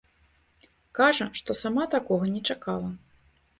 Кажа, 1.01 1.27
што 1.41 1.57
сама 1.61 1.87
такога 1.95 2.33
не 2.35 2.43
чакала. 2.51 2.93